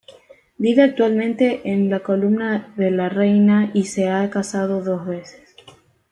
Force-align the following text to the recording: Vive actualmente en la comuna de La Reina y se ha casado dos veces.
Vive 0.57 0.81
actualmente 0.81 1.61
en 1.65 1.87
la 1.91 1.99
comuna 1.99 2.73
de 2.75 2.89
La 2.89 3.07
Reina 3.07 3.69
y 3.71 3.83
se 3.83 4.09
ha 4.09 4.27
casado 4.31 4.81
dos 4.83 5.05
veces. 5.05 5.55